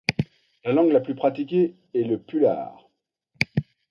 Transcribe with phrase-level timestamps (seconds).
[0.65, 2.89] La langue la plus pratiquée est le pulaar.